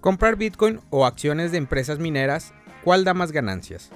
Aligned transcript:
Comprar 0.00 0.36
Bitcoin 0.36 0.78
o 0.90 1.04
acciones 1.04 1.50
de 1.50 1.58
empresas 1.58 1.98
mineras, 1.98 2.54
¿cuál 2.84 3.02
da 3.02 3.14
más 3.14 3.32
ganancias? 3.32 3.90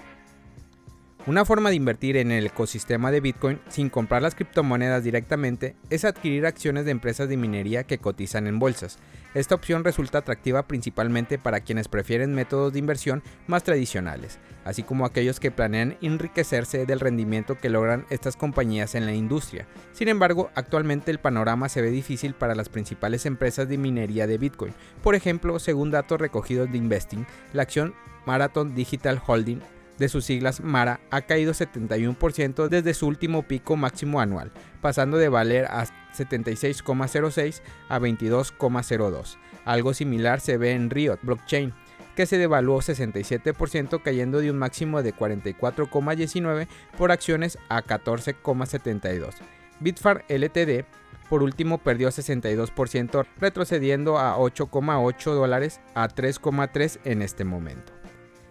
Una 1.25 1.45
forma 1.45 1.71
de 1.71 1.76
invertir 1.76 2.17
en 2.17 2.33
el 2.33 2.46
ecosistema 2.46 3.12
de 3.12 3.21
Bitcoin 3.21 3.60
sin 3.68 3.91
comprar 3.91 4.23
las 4.23 4.34
criptomonedas 4.34 5.05
directamente 5.05 5.76
es 5.89 6.05
adquirir 6.05 6.44
acciones 6.46 6.84
de 6.84 6.91
empresas 6.91 7.28
de 7.28 7.37
minería 7.37 7.84
que 7.84 7.98
cotizan 7.98 8.48
en 8.48 8.59
bolsas. 8.59 8.98
Esta 9.32 9.55
opción 9.55 9.85
resulta 9.85 10.19
atractiva 10.19 10.66
principalmente 10.66 11.39
para 11.39 11.61
quienes 11.61 11.87
prefieren 11.87 12.35
métodos 12.35 12.73
de 12.73 12.80
inversión 12.80 13.23
más 13.46 13.62
tradicionales, 13.62 14.41
así 14.64 14.82
como 14.82 15.07
aquellos 15.07 15.39
que 15.39 15.53
planean 15.53 15.96
enriquecerse 16.03 16.87
del 16.87 16.98
rendimiento 16.98 17.57
que 17.57 17.70
logran 17.70 18.04
estas 18.11 18.34
compañías 18.34 18.96
en 18.96 19.07
la 19.07 19.14
industria. 19.14 19.68
Sin 19.93 20.09
embargo, 20.09 20.50
actualmente 20.57 21.12
el 21.12 21.20
panorama 21.20 21.68
se 21.68 21.82
ve 21.82 21.93
difícil 21.93 22.34
para 22.34 22.57
las 22.57 22.68
principales 22.68 23.27
empresas 23.27 23.68
de 23.68 23.79
minería 23.79 24.27
de 24.27 24.39
Bitcoin. 24.39 24.75
Por 25.04 25.14
ejemplo, 25.14 25.61
según 25.61 25.93
datos 25.93 26.20
recogidos 26.20 26.73
de 26.73 26.79
Investing, 26.79 27.27
la 27.52 27.62
acción 27.62 27.95
Marathon 28.27 28.75
Digital 28.75 29.23
Holding 29.25 29.62
de 30.02 30.09
sus 30.09 30.24
siglas 30.24 30.61
MARA 30.61 30.98
ha 31.11 31.23
caído 31.23 31.55
71% 31.55 32.69
desde 32.69 32.92
su 32.92 33.06
último 33.06 33.45
pico 33.45 33.77
máximo 33.77 34.20
anual, 34.20 34.51
pasando 34.80 35.16
de 35.16 35.28
valer 35.28 35.66
a 35.66 35.87
76,06 36.12 37.62
a 37.88 38.01
22,02. 38.01 39.37
Algo 39.65 39.95
similar 39.95 40.41
se 40.41 40.56
ve 40.56 40.73
en 40.73 40.91
Riot 40.91 41.20
Blockchain, 41.23 41.73
que 42.16 42.27
se 42.27 42.37
devaluó 42.37 42.80
67% 42.80 44.02
cayendo 44.02 44.41
de 44.41 44.51
un 44.51 44.59
máximo 44.59 45.05
de 45.05 45.15
44,19 45.15 46.66
por 46.98 47.12
acciones 47.12 47.56
a 47.69 47.83
14,72. 47.83 49.34
Bitfar 49.78 50.25
LTD 50.28 50.84
por 51.28 51.45
último 51.45 51.78
perdió 51.78 52.09
62% 52.09 53.25
retrocediendo 53.39 54.19
a 54.19 54.37
8,8 54.37 55.33
dólares 55.33 55.80
a 55.95 56.09
3,3 56.09 56.98
en 57.05 57.23
este 57.23 57.45
momento. 57.45 58.02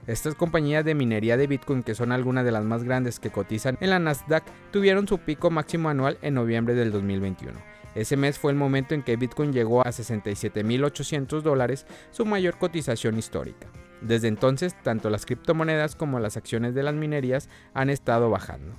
Estas 0.08 0.34
compañías 0.34 0.84
de 0.84 0.96
minería 0.96 1.38
de 1.38 1.46
Bitcoin, 1.48 1.84
que 1.84 1.94
son 1.94 2.12
algunas 2.12 2.44
de 2.44 2.52
las 2.52 2.64
más 2.64 2.84
grandes 2.84 3.20
que 3.20 3.30
cotizan 3.30 3.78
en 3.82 3.92
la 3.92 4.00
Nasdaq, 4.00 4.44
tuvieron 4.72 5.08
su 5.08 5.20
pico 5.20 5.52
máximo 5.52 5.90
anual 5.90 6.18
en 6.22 6.34
noviembre 6.34 6.74
del 6.74 6.92
2021. 6.92 7.54
Ese 7.94 8.18
mes 8.18 8.40
fue 8.40 8.52
el 8.52 8.58
momento 8.58 8.96
en 8.96 9.04
que 9.04 9.18
Bitcoin 9.18 9.54
llegó 9.54 9.82
a 9.82 9.92
67.800 9.92 11.42
dólares, 11.42 11.86
su 12.12 12.26
mayor 12.26 12.58
cotización 12.58 13.20
histórica. 13.20 13.68
Desde 14.02 14.28
entonces, 14.28 14.76
tanto 14.82 15.10
las 15.10 15.26
criptomonedas 15.26 15.96
como 15.96 16.20
las 16.20 16.36
acciones 16.36 16.74
de 16.74 16.84
las 16.84 16.96
minerías 16.96 17.50
han 17.74 17.90
estado 17.90 18.30
bajando. 18.30 18.74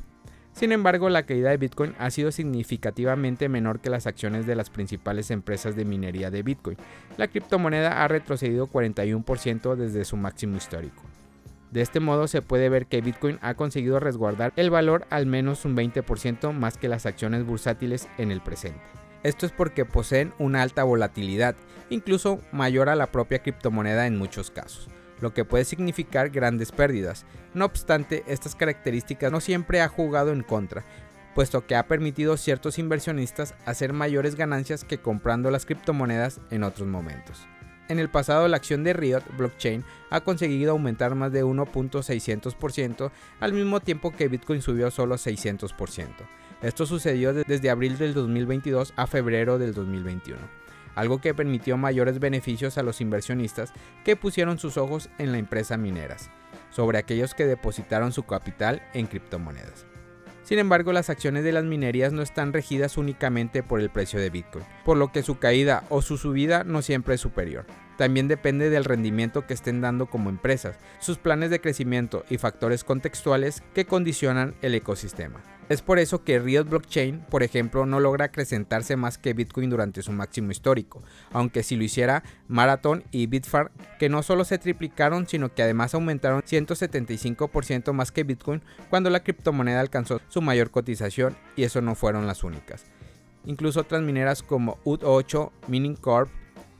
Sin 0.53 0.73
embargo, 0.73 1.09
la 1.09 1.25
caída 1.25 1.51
de 1.51 1.57
Bitcoin 1.57 1.95
ha 1.99 2.11
sido 2.11 2.31
significativamente 2.31 3.49
menor 3.49 3.81
que 3.81 3.91
las 3.91 4.07
acciones 4.07 4.47
de 4.47 4.55
las 4.55 4.71
principales 4.71 5.31
empresas 5.31 5.77
de 5.77 5.85
minería 5.85 6.31
de 6.31 6.43
Bitcoin. 6.43 6.77
La 7.17 7.29
criptomoneda 7.29 8.03
ha 8.03 8.09
retrocedido 8.09 8.69
41% 8.69 9.77
desde 9.77 10.05
su 10.05 10.17
máximo 10.17 10.57
histórico. 10.57 11.03
De 11.73 11.81
este 11.81 12.01
modo 12.01 12.29
se 12.29 12.43
puede 12.43 12.69
ver 12.69 12.85
que 12.85 13.01
Bitcoin 13.01 13.39
ha 13.41 13.55
conseguido 13.55 13.99
resguardar 13.99 14.53
el 14.57 14.69
valor 14.69 15.07
al 15.09 15.25
menos 15.25 15.65
un 15.65 15.75
20% 15.75 16.53
más 16.53 16.77
que 16.77 16.87
las 16.87 17.07
acciones 17.07 17.47
bursátiles 17.47 18.09
en 18.19 18.31
el 18.31 18.43
presente. 18.43 18.83
Esto 19.23 19.47
es 19.47 19.53
porque 19.53 19.87
poseen 19.87 20.35
una 20.39 20.61
alta 20.61 20.85
volatilidad, 20.85 21.55
incluso 21.89 22.41
mayor 22.53 22.91
a 22.91 22.95
la 22.95 23.11
propia 23.11 23.39
criptomoneda 23.39 24.07
en 24.07 24.19
muchos 24.19 24.51
casos, 24.51 24.89
lo 25.23 25.33
que 25.33 25.47
puede 25.47 25.65
significar 25.65 26.29
grandes 26.29 26.73
pérdidas. 26.73 27.25
No 27.55 27.65
obstante, 27.65 28.23
estas 28.27 28.55
características 28.55 29.33
no 29.33 29.41
siempre 29.41 29.81
ha 29.81 29.89
jugado 29.89 30.31
en 30.31 30.43
contra, 30.43 30.85
puesto 31.35 31.67
que 31.67 31.77
ha 31.77 31.87
permitido 31.87 32.35
a 32.35 32.37
ciertos 32.37 32.79
inversionistas 32.79 33.55
hacer 33.65 33.95
mayores 33.95 34.35
ganancias 34.35 34.85
que 34.85 34.99
comprando 34.99 35.51
las 35.51 35.65
criptomonedas 35.65 36.39
en 36.51 36.65
otros 36.65 36.87
momentos. 36.87 37.47
En 37.93 37.99
el 37.99 38.09
pasado 38.09 38.49
la 38.49 38.57
acción 38.57 38.85
de 38.85 38.95
Riot 38.95 39.23
Blockchain 39.37 39.85
ha 40.09 40.23
conseguido 40.23 40.71
aumentar 40.71 41.15
más 41.15 41.31
de 41.31 41.45
1.600% 41.45 43.11
al 43.39 43.53
mismo 43.53 43.81
tiempo 43.81 44.13
que 44.13 44.29
Bitcoin 44.29 44.63
subió 44.63 44.91
solo 44.91 45.17
600%. 45.17 46.09
Esto 46.63 46.87
sucedió 46.87 47.35
desde 47.35 47.69
abril 47.69 47.99
del 47.99 48.15
2022 48.15 48.95
a 48.97 49.07
febrero 49.07 49.59
del 49.59 49.75
2021, 49.75 50.39
algo 50.95 51.21
que 51.21 51.35
permitió 51.35 51.77
mayores 51.77 52.19
beneficios 52.19 52.79
a 52.79 52.83
los 52.83 53.03
inversionistas 53.03 53.75
que 54.07 54.17
pusieron 54.17 54.59
sus 54.59 54.79
ojos 54.79 55.11
en 55.19 55.31
la 55.31 55.37
empresa 55.37 55.77
mineras, 55.77 56.31
sobre 56.71 56.97
aquellos 56.97 57.35
que 57.35 57.45
depositaron 57.45 58.15
su 58.15 58.23
capital 58.23 58.81
en 58.95 59.07
criptomonedas. 59.07 59.92
Sin 60.45 60.59
embargo, 60.59 60.93
las 60.93 61.09
acciones 61.09 61.45
de 61.45 61.53
las 61.53 61.65
minerías 61.65 62.13
no 62.13 62.23
están 62.23 62.53
regidas 62.53 62.97
únicamente 62.99 63.63
por 63.63 63.81
el 63.81 63.91
precio 63.91 64.21
de 64.21 64.31
Bitcoin, 64.31 64.65
por 64.85 64.97
lo 64.97 65.13
que 65.13 65.23
su 65.23 65.39
caída 65.39 65.85
o 65.89 66.03
su 66.03 66.19
subida 66.19 66.65
no 66.65 66.83
siempre 66.83 67.15
es 67.15 67.21
superior. 67.21 67.65
También 67.97 68.27
depende 68.27 68.69
del 68.71 68.85
rendimiento 68.85 69.47
que 69.47 69.55
estén 69.55 69.81
dando 69.81 70.07
como 70.07 70.31
empresas, 70.31 70.77
sus 70.99 71.19
planes 71.19 71.51
de 71.51 71.61
crecimiento 71.61 72.25
y 72.29 72.39
factores 72.39 72.83
contextuales 72.83 73.63
que 73.75 73.85
condicionan 73.85 74.55
el 74.63 74.75
ecosistema. 74.75 75.41
Es 75.69 75.81
por 75.81 75.99
eso 75.99 76.25
que 76.25 76.39
Riot 76.39 76.65
Blockchain, 76.65 77.21
por 77.31 77.43
ejemplo, 77.43 77.87
no 77.87 78.01
logra 78.01 78.27
acrecentarse 78.27 78.97
más 78.97 79.17
que 79.17 79.33
Bitcoin 79.33 79.71
durante 79.71 80.03
su 80.03 80.13
máximo 80.13 80.51
histórico, 80.51 81.03
aunque 81.31 81.63
si 81.63 81.77
lo 81.77 81.85
hiciera 81.85 82.25
Marathon 82.49 83.05
y 83.11 83.27
Bitfar, 83.27 83.71
que 83.99 84.09
no 84.09 84.23
solo 84.23 84.45
se 84.45 84.59
triplicaron, 84.59 85.27
sino 85.27 85.55
que 85.55 85.63
además 85.63 85.95
aumentaron 85.95 86.43
175% 86.43 87.93
más 87.93 88.11
que 88.11 88.25
Bitcoin 88.25 88.63
cuando 88.91 89.09
la 89.09 89.23
criptomoneda 89.23 89.81
alcanzó 89.81 90.21
su 90.29 90.43
mayor 90.43 90.71
cotización 90.71 91.37
y 91.57 91.63
eso 91.63 91.81
no 91.81 91.95
fueron 91.95 92.27
las 92.27 92.45
únicas. 92.45 92.85
Incluso 93.45 93.81
otras 93.81 94.03
mineras 94.03 94.43
como 94.43 94.79
UT8, 94.85 95.51
Mining 95.69 95.97
Corp, 95.97 96.29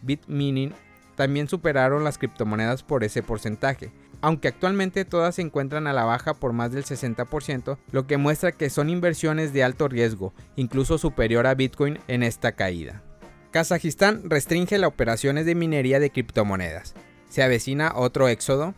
BitMining 0.03 0.73
también 1.15 1.49
superaron 1.49 2.05
las 2.05 2.19
criptomonedas 2.19 2.83
por 2.83 3.05
ese 3.05 3.23
porcentaje, 3.23 3.93
aunque 4.23 4.49
actualmente 4.49 5.05
todas 5.05 5.35
se 5.35 5.43
encuentran 5.43 5.87
a 5.87 5.93
la 5.93 6.05
baja 6.05 6.33
por 6.35 6.53
más 6.53 6.73
del 6.73 6.85
60%, 6.85 7.77
lo 7.91 8.07
que 8.07 8.17
muestra 8.17 8.53
que 8.53 8.71
son 8.71 8.89
inversiones 8.89 9.53
de 9.53 9.65
alto 9.65 9.89
riesgo, 9.89 10.33
incluso 10.57 10.97
superior 10.97 11.47
a 11.47 11.55
Bitcoin 11.55 11.99
en 12.09 12.23
esta 12.23 12.53
caída. 12.53 13.03
Kazajistán 13.51 14.31
restringe 14.31 14.79
las 14.79 14.89
operaciones 14.89 15.45
de 15.45 15.55
minería 15.55 16.01
de 16.01 16.11
criptomonedas. 16.11 16.95
¿Se 17.29 17.43
avecina 17.43 17.93
otro 17.95 18.29
éxodo? 18.29 18.75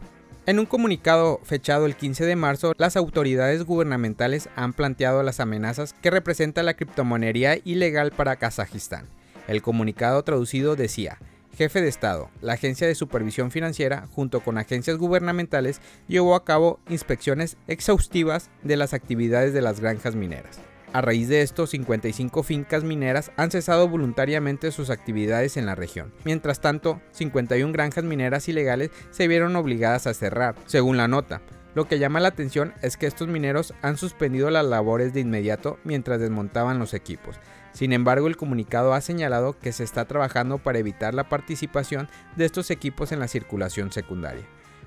En 0.47 0.59
un 0.59 0.66
comunicado 0.66 1.41
fechado 1.43 1.87
el 1.87 1.94
15 1.94 2.26
de 2.26 2.37
marzo, 2.37 2.72
las 2.76 2.97
autoridades 2.97 3.65
gubernamentales 3.65 4.49
han 4.56 4.72
planteado 4.72 5.22
las 5.22 5.41
amenazas 5.41 5.94
que 5.94 6.11
representa 6.11 6.62
la 6.62 6.75
criptomonería 6.75 7.59
ilegal 7.65 8.11
para 8.11 8.37
Kazajistán. 8.37 9.06
El 9.47 9.62
comunicado 9.62 10.22
traducido 10.22 10.75
decía, 10.76 11.19
jefe 11.54 11.81
de 11.81 11.88
Estado, 11.88 12.31
la 12.41 12.54
Agencia 12.54 12.87
de 12.87 12.94
Supervisión 12.94 13.50
Financiera, 13.50 14.06
junto 14.12 14.41
con 14.41 14.59
agencias 14.59 14.97
gubernamentales, 14.97 15.81
llevó 16.09 16.34
a 16.34 16.44
cabo 16.44 16.81
inspecciones 16.88 17.56
exhaustivas 17.66 18.50
de 18.62 18.76
las 18.76 18.94
actividades 18.94 19.53
de 19.53 19.62
las 19.62 19.81
granjas 19.81 20.14
mineras. 20.14 20.60
A 20.93 21.00
raíz 21.00 21.28
de 21.28 21.43
esto, 21.43 21.66
55 21.66 22.44
fincas 22.44 22.84
mineras 22.84 23.32
han 23.37 23.50
cesado 23.50 23.88
voluntariamente 23.88 24.70
sus 24.70 24.91
actividades 24.91 25.56
en 25.56 25.66
la 25.66 25.75
región. 25.75 26.12
Mientras 26.25 26.60
tanto, 26.60 27.00
51 27.10 27.72
granjas 27.72 28.04
mineras 28.04 28.48
ilegales 28.48 28.91
se 29.10 29.26
vieron 29.26 29.56
obligadas 29.56 30.06
a 30.06 30.14
cerrar, 30.14 30.54
según 30.66 30.97
la 30.97 31.09
nota. 31.09 31.43
Lo 31.75 31.88
que 31.88 31.98
llama 31.98 32.20
la 32.20 32.28
atención 32.28 32.72
es 32.81 32.97
que 32.97 33.09
estos 33.09 33.26
mineros 33.26 33.75
han 33.82 33.97
suspendido 33.97 34.50
las 34.50 34.64
labores 34.64 35.12
de 35.12 35.20
inmediato 35.20 35.81
mientras 35.82 36.20
desmontaban 36.20 36.78
los 36.78 36.94
equipos. 36.94 37.41
Sin 37.74 37.92
embargo, 37.92 38.28
el 38.28 38.36
comunicado 38.36 38.94
ha 38.94 39.00
señalado 39.00 39.58
que 39.58 39.72
se 39.72 39.82
está 39.82 40.04
trabajando 40.04 40.58
para 40.58 40.78
evitar 40.78 41.12
la 41.12 41.28
participación 41.28 42.08
de 42.36 42.44
estos 42.44 42.70
equipos 42.70 43.10
en 43.10 43.18
la 43.18 43.26
circulación 43.26 43.90
secundaria. 43.90 44.44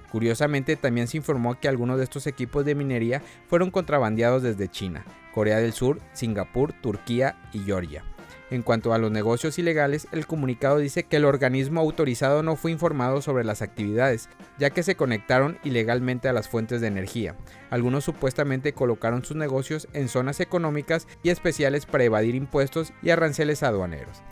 Curiosamente, 0.09 0.77
también 0.77 1.07
se 1.07 1.17
informó 1.17 1.59
que 1.59 1.67
algunos 1.67 1.97
de 1.97 2.05
estos 2.05 2.27
equipos 2.27 2.63
de 2.63 2.75
minería 2.75 3.21
fueron 3.49 3.71
contrabandeados 3.71 4.41
desde 4.41 4.69
China, 4.69 5.03
Corea 5.33 5.57
del 5.57 5.73
Sur, 5.73 5.99
Singapur, 6.13 6.71
Turquía 6.71 7.37
y 7.51 7.59
Georgia. 7.59 8.05
En 8.49 8.61
cuanto 8.61 8.93
a 8.93 8.97
los 8.97 9.11
negocios 9.11 9.59
ilegales, 9.59 10.07
el 10.13 10.25
comunicado 10.25 10.77
dice 10.77 11.03
que 11.03 11.17
el 11.17 11.25
organismo 11.25 11.81
autorizado 11.81 12.43
no 12.43 12.55
fue 12.55 12.71
informado 12.71 13.21
sobre 13.21 13.43
las 13.43 13.61
actividades, 13.61 14.29
ya 14.57 14.69
que 14.69 14.83
se 14.83 14.95
conectaron 14.95 15.57
ilegalmente 15.65 16.29
a 16.29 16.33
las 16.33 16.47
fuentes 16.47 16.79
de 16.79 16.87
energía. 16.87 17.35
Algunos 17.69 18.05
supuestamente 18.05 18.71
colocaron 18.71 19.25
sus 19.25 19.35
negocios 19.35 19.89
en 19.91 20.07
zonas 20.07 20.39
económicas 20.39 21.07
y 21.23 21.29
especiales 21.29 21.85
para 21.85 22.05
evadir 22.05 22.35
impuestos 22.35 22.93
y 23.01 23.09
aranceles 23.09 23.63
aduaneros. 23.63 24.23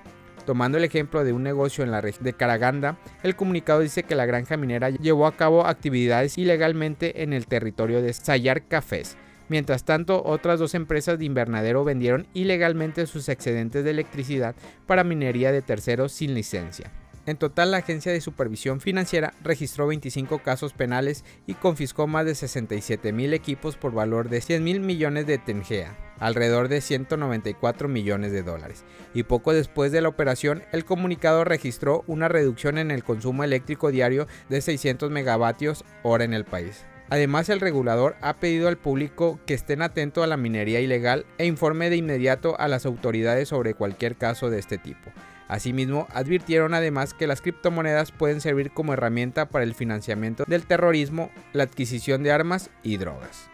Tomando 0.45 0.77
el 0.77 0.85
ejemplo 0.85 1.25
de 1.25 1.33
un 1.33 1.43
negocio 1.43 1.83
en 1.83 1.91
la 1.91 2.01
región 2.01 2.23
de 2.23 2.33
Karaganda, 2.33 2.97
el 3.23 3.35
comunicado 3.35 3.81
dice 3.81 4.03
que 4.03 4.15
la 4.15 4.27
granja 4.27 4.55
minera 4.55 4.91
llevó 4.91 5.27
a 5.27 5.35
cabo 5.35 5.65
actividades 5.65 6.37
ilegalmente 6.37 7.23
en 7.23 7.33
el 7.33 7.47
territorio 7.47 8.01
de 8.01 8.13
Sayar 8.13 8.67
Cafés, 8.67 9.17
Mientras 9.47 9.83
tanto, 9.83 10.23
otras 10.25 10.59
dos 10.59 10.73
empresas 10.73 11.19
de 11.19 11.25
invernadero 11.25 11.83
vendieron 11.83 12.27
ilegalmente 12.33 13.05
sus 13.05 13.29
excedentes 13.29 13.83
de 13.83 13.91
electricidad 13.91 14.55
para 14.87 15.03
minería 15.03 15.51
de 15.51 15.61
terceros 15.61 16.11
sin 16.11 16.33
licencia. 16.33 16.91
En 17.27 17.37
total, 17.37 17.71
la 17.71 17.77
Agencia 17.77 18.11
de 18.11 18.21
Supervisión 18.21 18.81
Financiera 18.81 19.33
registró 19.43 19.87
25 19.87 20.39
casos 20.39 20.73
penales 20.73 21.23
y 21.47 21.55
confiscó 21.55 22.05
más 22.05 22.25
de 22.25 22.35
67 22.35 23.11
mil 23.13 23.33
equipos 23.33 23.77
por 23.77 23.93
valor 23.93 24.29
de 24.29 24.41
100 24.41 24.63
mil 24.63 24.79
millones 24.79 25.25
de 25.25 25.39
tengea, 25.39 25.97
alrededor 26.19 26.67
de 26.67 26.81
194 26.81 27.87
millones 27.87 28.31
de 28.31 28.43
dólares. 28.43 28.83
Y 29.15 29.23
poco 29.23 29.53
después 29.53 29.91
de 29.91 30.01
la 30.01 30.09
operación, 30.09 30.63
el 30.71 30.85
comunicado 30.85 31.43
registró 31.45 32.03
una 32.05 32.27
reducción 32.27 32.77
en 32.77 32.91
el 32.91 33.03
consumo 33.03 33.43
eléctrico 33.43 33.89
diario 33.89 34.27
de 34.49 34.61
600 34.61 35.09
megavatios 35.09 35.83
hora 36.03 36.25
en 36.25 36.35
el 36.35 36.45
país. 36.45 36.85
Además, 37.09 37.49
el 37.49 37.59
regulador 37.59 38.15
ha 38.21 38.37
pedido 38.37 38.67
al 38.67 38.77
público 38.77 39.39
que 39.45 39.53
estén 39.53 39.81
atentos 39.81 40.23
a 40.23 40.27
la 40.27 40.37
minería 40.37 40.79
ilegal 40.79 41.25
e 41.37 41.45
informe 41.45 41.89
de 41.89 41.97
inmediato 41.97 42.59
a 42.59 42.67
las 42.67 42.85
autoridades 42.85 43.49
sobre 43.49 43.75
cualquier 43.75 44.15
caso 44.15 44.49
de 44.49 44.59
este 44.59 44.77
tipo. 44.77 45.11
Asimismo, 45.47 46.07
advirtieron 46.11 46.73
además 46.73 47.13
que 47.13 47.27
las 47.27 47.41
criptomonedas 47.41 48.11
pueden 48.11 48.41
servir 48.41 48.71
como 48.71 48.93
herramienta 48.93 49.47
para 49.47 49.63
el 49.63 49.75
financiamiento 49.75 50.43
del 50.47 50.65
terrorismo, 50.65 51.29
la 51.53 51.63
adquisición 51.63 52.23
de 52.23 52.31
armas 52.31 52.71
y 52.81 52.97
drogas. 52.97 53.49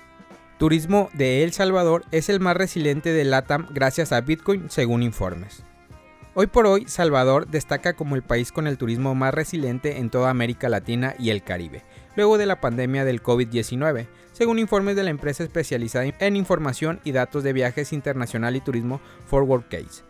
Turismo 0.57 1.09
de 1.13 1.43
El 1.43 1.51
Salvador 1.51 2.05
es 2.11 2.29
el 2.29 2.39
más 2.39 2.55
resiliente 2.55 3.11
de 3.11 3.25
LATAM 3.25 3.67
gracias 3.71 4.11
a 4.11 4.21
Bitcoin 4.21 4.69
según 4.69 5.03
informes. 5.03 5.63
Hoy 6.33 6.47
por 6.47 6.65
hoy, 6.65 6.85
Salvador 6.87 7.47
destaca 7.47 7.91
como 7.91 8.15
el 8.15 8.21
país 8.21 8.53
con 8.53 8.65
el 8.65 8.77
turismo 8.77 9.13
más 9.15 9.33
resiliente 9.33 9.97
en 9.97 10.09
toda 10.09 10.29
América 10.29 10.69
Latina 10.69 11.13
y 11.19 11.29
el 11.29 11.43
Caribe, 11.43 11.83
luego 12.15 12.37
de 12.37 12.45
la 12.45 12.61
pandemia 12.61 13.03
del 13.03 13.21
COVID-19, 13.21 14.07
según 14.31 14.57
informes 14.57 14.95
de 14.95 15.03
la 15.03 15.09
empresa 15.09 15.43
especializada 15.43 16.05
en 16.05 16.37
información 16.37 17.01
y 17.03 17.11
datos 17.11 17.43
de 17.43 17.51
viajes 17.51 17.91
internacional 17.91 18.55
y 18.55 18.61
turismo 18.61 19.01
Forward 19.25 19.65
Case. 19.67 20.03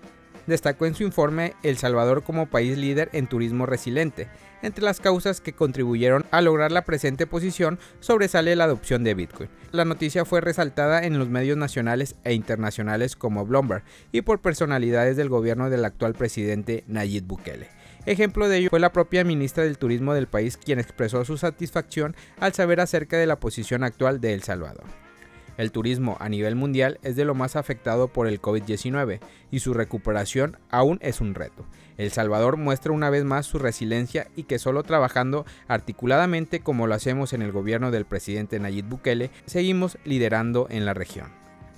Destacó 0.48 0.86
en 0.86 0.96
su 0.96 1.04
informe 1.04 1.54
El 1.64 1.78
Salvador 1.78 2.24
como 2.24 2.48
país 2.48 2.78
líder 2.78 3.10
en 3.14 3.28
turismo 3.28 3.66
resiliente. 3.66 4.28
Entre 4.62 4.84
las 4.84 5.00
causas 5.00 5.42
que 5.42 5.54
contribuyeron 5.54 6.26
a 6.32 6.42
lograr 6.42 6.72
la 6.72 6.84
presente 6.84 7.26
posición 7.26 7.80
sobresale 8.00 8.56
la 8.56 8.66
adopción 8.66 9.04
de 9.04 9.14
Bitcoin. 9.14 9.50
La 9.72 9.86
noticia 9.86 10.26
fue 10.26 10.42
resaltada 10.42 11.04
en 11.04 11.18
los 11.18 11.30
medios 11.30 11.58
nacionales 11.58 12.16
e 12.24 12.34
internacionales 12.34 13.16
como 13.16 13.46
Bloomberg 13.46 13.84
y 14.12 14.22
por 14.22 14.40
personalidades 14.40 15.18
del 15.18 15.30
gobierno 15.30 15.70
del 15.70 15.86
actual 15.86 16.14
presidente 16.14 16.84
Nayib 16.88 17.26
Bukele. 17.26 17.70
Ejemplo 18.06 18.50
de 18.50 18.58
ello 18.58 18.70
fue 18.70 18.80
la 18.80 18.94
propia 18.94 19.24
ministra 19.24 19.64
del 19.64 19.78
Turismo 19.78 20.14
del 20.14 20.28
país 20.28 20.58
quien 20.58 20.80
expresó 20.80 21.24
su 21.24 21.38
satisfacción 21.38 22.16
al 22.40 22.54
saber 22.54 22.80
acerca 22.80 23.18
de 23.18 23.28
la 23.28 23.40
posición 23.40 23.84
actual 23.84 24.20
de 24.20 24.34
El 24.34 24.44
Salvador. 24.44 24.86
El 25.62 25.72
turismo 25.72 26.18
a 26.20 26.28
nivel 26.28 26.56
mundial 26.56 27.00
es 27.04 27.16
de 27.16 27.24
lo 27.24 27.36
más 27.36 27.56
afectado 27.56 28.08
por 28.08 28.26
el 28.26 28.42
COVID-19 28.42 29.20
y 29.52 29.60
su 29.60 29.76
recuperación 29.76 30.58
aún 30.72 30.98
es 31.04 31.22
un 31.22 31.36
reto. 31.36 31.68
El 32.00 32.10
Salvador 32.10 32.58
muestra 32.58 32.94
una 32.94 33.12
vez 33.12 33.26
más 33.26 33.46
su 33.46 33.60
resiliencia 33.60 34.26
y 34.36 34.46
que 34.46 34.58
solo 34.58 34.82
trabajando 34.82 35.46
articuladamente 35.68 36.62
como 36.62 36.88
lo 36.88 36.96
hacemos 36.96 37.34
en 37.34 37.44
el 37.44 37.52
gobierno 37.52 37.92
del 37.92 38.06
presidente 38.06 38.60
Nayib 38.60 38.86
Bukele, 38.86 39.30
seguimos 39.46 40.00
liderando 40.04 40.66
en 40.72 40.84
la 40.84 40.96
región. 40.96 41.28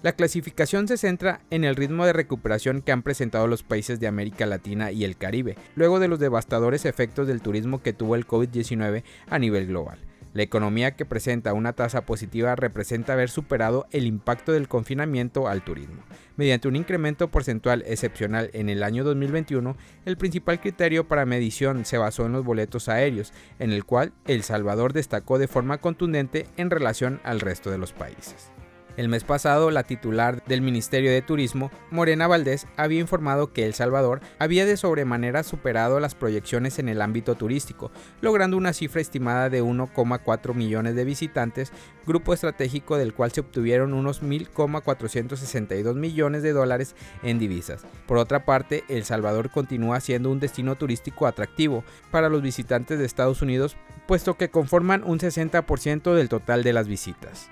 La 0.02 0.14
clasificación 0.14 0.88
se 0.88 0.96
centra 0.96 1.42
en 1.50 1.66
el 1.66 1.76
ritmo 1.76 2.06
de 2.06 2.14
recuperación 2.14 2.84
que 2.84 2.94
han 2.94 3.04
presentado 3.04 3.48
los 3.48 3.64
países 3.64 4.00
de 4.00 4.08
América 4.08 4.46
Latina 4.46 4.94
y 4.94 5.04
el 5.04 5.18
Caribe, 5.18 5.58
luego 5.76 6.00
de 6.00 6.08
los 6.08 6.20
devastadores 6.20 6.86
efectos 6.86 7.28
del 7.28 7.42
turismo 7.42 7.82
que 7.82 7.92
tuvo 7.92 8.16
el 8.16 8.26
COVID-19 8.26 9.04
a 9.28 9.40
nivel 9.40 9.68
global. 9.68 10.00
La 10.34 10.42
economía 10.42 10.96
que 10.96 11.06
presenta 11.06 11.54
una 11.54 11.74
tasa 11.74 12.06
positiva 12.06 12.56
representa 12.56 13.14
haber 13.14 13.30
superado 13.30 13.86
el 13.92 14.08
impacto 14.08 14.52
del 14.52 14.68
confinamiento 14.68 15.48
al 15.48 15.64
turismo. 15.64 16.02
Mediante 16.38 16.68
un 16.68 16.76
incremento 16.76 17.30
porcentual 17.30 17.84
excepcional 17.86 18.50
en 18.54 18.70
el 18.70 18.82
año 18.82 19.04
2021, 19.04 19.78
el 20.06 20.18
principal 20.18 20.60
criterio 20.60 21.08
para 21.08 21.28
medición 21.28 21.86
se 21.86 22.00
basó 22.00 22.26
en 22.26 22.32
los 22.32 22.44
boletos 22.44 22.90
aéreos, 22.90 23.32
en 23.60 23.72
el 23.72 23.86
cual 23.86 24.14
El 24.26 24.42
Salvador 24.42 24.94
destacó 24.94 25.38
de 25.38 25.48
forma 25.48 25.78
contundente 25.78 26.48
en 26.58 26.72
relación 26.72 27.22
al 27.24 27.40
resto 27.40 27.70
de 27.70 27.78
los 27.78 27.94
países. 27.94 28.52
El 28.96 29.10
mes 29.10 29.24
pasado, 29.24 29.72
la 29.72 29.82
titular 29.82 30.44
del 30.46 30.62
Ministerio 30.62 31.10
de 31.10 31.24
Turismo, 31.24 31.72
Morena 31.90 32.28
Valdés, 32.28 32.68
había 32.78 33.00
informado 33.00 33.52
que 33.52 33.66
El 33.66 33.74
Salvador 33.74 34.22
había 34.38 34.68
de 34.68 34.78
sobremanera 34.78 35.42
superado 35.42 36.00
las 36.00 36.14
proyecciones 36.14 36.78
en 36.78 36.90
el 36.90 37.02
ámbito 37.02 37.34
turístico, 37.34 37.92
logrando 38.22 38.56
una 38.56 38.72
cifra 38.72 39.02
estimada 39.02 39.50
de 39.50 39.64
1,4 39.64 40.54
millones 40.54 40.96
de 40.96 41.06
visitantes, 41.06 41.72
grupo 42.06 42.36
estratégico 42.36 42.98
del 42.98 43.16
cual 43.16 43.32
se 43.32 43.42
obtuvieron 43.42 43.96
unos 43.96 44.22
1.462 44.22 45.96
millones 45.96 46.44
de 46.44 46.54
dólares 46.54 46.96
en 47.24 47.40
divisas. 47.40 47.86
Por 48.06 48.18
otra 48.18 48.46
parte, 48.46 48.84
El 48.90 49.06
Salvador 49.06 49.50
continúa 49.50 50.02
siendo 50.02 50.30
un 50.30 50.40
destino 50.40 50.76
turístico 50.76 51.26
atractivo 51.26 51.84
para 52.12 52.30
los 52.30 52.44
visitantes 52.44 53.00
de 53.00 53.06
Estados 53.06 53.42
Unidos, 53.42 53.76
puesto 54.08 54.36
que 54.36 54.50
conforman 54.50 55.04
un 55.04 55.18
60% 55.18 56.14
del 56.14 56.30
total 56.30 56.62
de 56.62 56.74
las 56.74 56.88
visitas. 56.88 57.50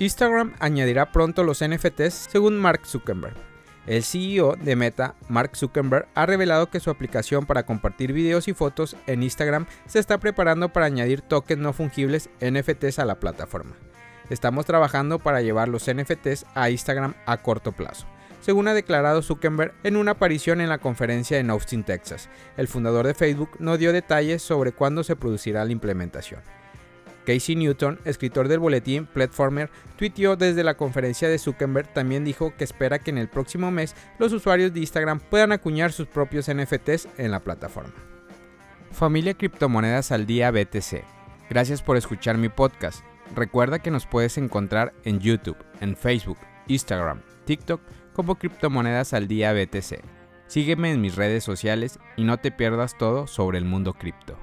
Instagram 0.00 0.54
añadirá 0.60 1.12
pronto 1.12 1.44
los 1.44 1.62
NFTs 1.62 2.28
según 2.30 2.56
Mark 2.56 2.86
Zuckerberg. 2.86 3.34
El 3.86 4.02
CEO 4.02 4.56
de 4.56 4.74
Meta, 4.74 5.14
Mark 5.28 5.54
Zuckerberg, 5.54 6.08
ha 6.14 6.24
revelado 6.24 6.70
que 6.70 6.80
su 6.80 6.88
aplicación 6.88 7.44
para 7.44 7.66
compartir 7.66 8.14
videos 8.14 8.48
y 8.48 8.54
fotos 8.54 8.96
en 9.06 9.22
Instagram 9.22 9.66
se 9.84 9.98
está 9.98 10.16
preparando 10.16 10.70
para 10.70 10.86
añadir 10.86 11.20
tokens 11.20 11.60
no 11.60 11.74
fungibles 11.74 12.30
NFTs 12.40 12.98
a 12.98 13.04
la 13.04 13.20
plataforma. 13.20 13.76
Estamos 14.30 14.64
trabajando 14.64 15.18
para 15.18 15.42
llevar 15.42 15.68
los 15.68 15.84
NFTs 15.92 16.46
a 16.54 16.70
Instagram 16.70 17.12
a 17.26 17.36
corto 17.36 17.72
plazo, 17.72 18.06
según 18.40 18.68
ha 18.68 18.74
declarado 18.74 19.20
Zuckerberg 19.20 19.74
en 19.82 19.96
una 19.96 20.12
aparición 20.12 20.62
en 20.62 20.70
la 20.70 20.78
conferencia 20.78 21.38
en 21.38 21.50
Austin, 21.50 21.84
Texas. 21.84 22.30
El 22.56 22.68
fundador 22.68 23.06
de 23.06 23.12
Facebook 23.12 23.50
no 23.58 23.76
dio 23.76 23.92
detalles 23.92 24.40
sobre 24.40 24.72
cuándo 24.72 25.04
se 25.04 25.16
producirá 25.16 25.62
la 25.66 25.72
implementación. 25.72 26.40
Casey 27.30 27.54
Newton, 27.54 28.00
escritor 28.04 28.48
del 28.48 28.58
boletín 28.58 29.06
Platformer, 29.06 29.70
tuiteó 29.96 30.34
desde 30.34 30.64
la 30.64 30.76
conferencia 30.76 31.28
de 31.28 31.38
Zuckerberg, 31.38 31.86
también 31.92 32.24
dijo 32.24 32.52
que 32.56 32.64
espera 32.64 32.98
que 32.98 33.10
en 33.10 33.18
el 33.18 33.28
próximo 33.28 33.70
mes 33.70 33.94
los 34.18 34.32
usuarios 34.32 34.74
de 34.74 34.80
Instagram 34.80 35.20
puedan 35.20 35.52
acuñar 35.52 35.92
sus 35.92 36.08
propios 36.08 36.52
NFTs 36.52 37.06
en 37.18 37.30
la 37.30 37.38
plataforma. 37.38 37.94
Familia 38.90 39.34
Criptomonedas 39.34 40.10
al 40.10 40.26
Día 40.26 40.50
BTC. 40.50 41.04
Gracias 41.48 41.82
por 41.82 41.96
escuchar 41.96 42.36
mi 42.36 42.48
podcast. 42.48 43.04
Recuerda 43.36 43.78
que 43.78 43.92
nos 43.92 44.06
puedes 44.06 44.36
encontrar 44.36 44.92
en 45.04 45.20
YouTube, 45.20 45.58
en 45.80 45.94
Facebook, 45.94 46.38
Instagram, 46.66 47.20
TikTok 47.44 47.80
como 48.12 48.34
Criptomonedas 48.34 49.12
al 49.12 49.28
Día 49.28 49.52
BTC. 49.52 50.00
Sígueme 50.48 50.90
en 50.90 51.00
mis 51.00 51.14
redes 51.14 51.44
sociales 51.44 52.00
y 52.16 52.24
no 52.24 52.38
te 52.38 52.50
pierdas 52.50 52.98
todo 52.98 53.28
sobre 53.28 53.58
el 53.58 53.66
mundo 53.66 53.94
cripto. 53.94 54.36